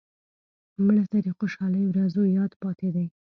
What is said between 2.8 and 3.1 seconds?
دی